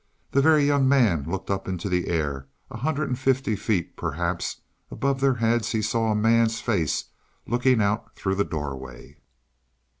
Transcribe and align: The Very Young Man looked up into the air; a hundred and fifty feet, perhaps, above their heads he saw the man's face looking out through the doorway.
The 0.31 0.41
Very 0.41 0.65
Young 0.65 0.89
Man 0.89 1.25
looked 1.29 1.51
up 1.51 1.67
into 1.67 1.87
the 1.87 2.07
air; 2.07 2.47
a 2.71 2.77
hundred 2.77 3.09
and 3.09 3.19
fifty 3.19 3.55
feet, 3.55 3.95
perhaps, 3.95 4.61
above 4.89 5.21
their 5.21 5.35
heads 5.35 5.73
he 5.73 5.81
saw 5.83 6.09
the 6.09 6.15
man's 6.15 6.59
face 6.59 7.05
looking 7.45 7.83
out 7.83 8.15
through 8.15 8.33
the 8.33 8.43
doorway. 8.43 9.17